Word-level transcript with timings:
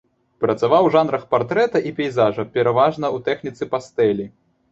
Працаваў 0.43 0.87
у 0.87 0.89
жанрах 0.95 1.25
партрэта 1.33 1.77
і 1.89 1.91
пейзажа, 2.01 2.45
пераважна 2.57 3.05
ў 3.15 3.17
тэхніцы 3.27 3.63
пастэлі. 3.77 4.25